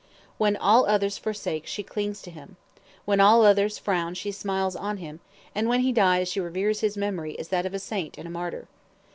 [0.39, 2.55] When all others forsake she clings to him,
[3.05, 5.19] when all others frown she smiles on him,
[5.53, 8.31] and when he dies she reveres his memory as that of a saint and a
[8.31, 8.67] martyr.